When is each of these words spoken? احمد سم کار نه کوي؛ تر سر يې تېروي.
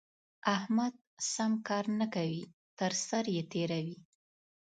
احمد 0.55 0.93
سم 1.33 1.51
کار 1.67 1.85
نه 1.99 2.05
کوي؛ 2.15 2.43
تر 2.79 2.91
سر 3.07 3.23
يې 3.35 3.43
تېروي. 3.51 3.97